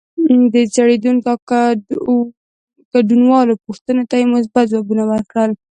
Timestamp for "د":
0.53-0.55